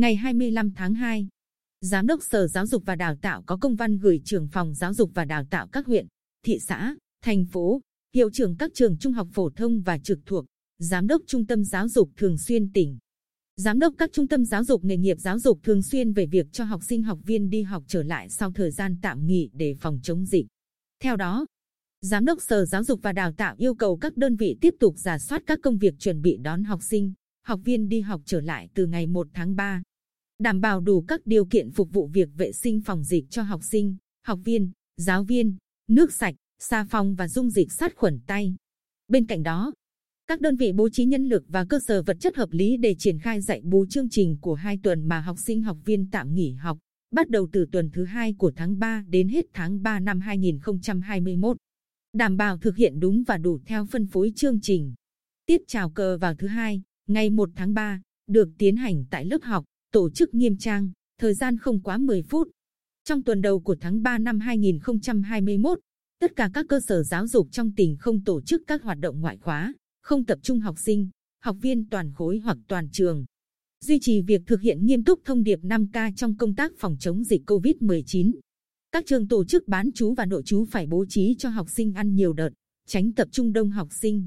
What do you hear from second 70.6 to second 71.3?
học sinh,